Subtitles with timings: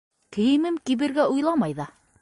[0.37, 1.89] —Кейемем кибергә уйламай ҙа!